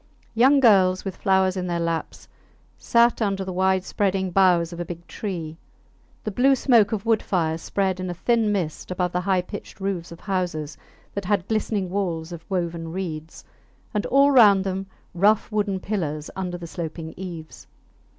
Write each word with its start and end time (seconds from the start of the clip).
Young 0.33 0.59
girls, 0.59 1.05
with 1.05 1.15
flowers 1.15 1.55
in 1.55 1.67
their 1.67 1.79
laps, 1.79 2.27
sat 2.75 3.21
under 3.21 3.45
the 3.45 3.53
wide 3.53 3.83
spreading 3.83 4.31
boughs 4.31 4.73
of 4.73 4.79
a 4.79 4.83
big 4.83 5.05
tree. 5.05 5.57
The 6.23 6.31
blue 6.31 6.55
smoke 6.55 6.91
of 6.91 7.05
wood 7.05 7.21
fires 7.21 7.61
spread 7.61 7.99
in 7.99 8.09
a 8.09 8.13
thin 8.15 8.51
mist 8.51 8.89
above 8.89 9.11
the 9.11 9.21
high 9.21 9.43
pitched 9.43 9.79
roofs 9.79 10.11
of 10.11 10.19
houses 10.21 10.75
that 11.13 11.25
had 11.25 11.47
glistening 11.47 11.91
walls 11.91 12.31
of 12.31 12.43
woven 12.49 12.91
reeds, 12.91 13.43
and 13.93 14.07
all 14.07 14.31
round 14.31 14.63
them 14.63 14.87
rough 15.13 15.51
wooden 15.51 15.79
pillars 15.79 16.31
under 16.35 16.57
the 16.57 16.65
sloping 16.65 17.13
eaves. 17.15 17.67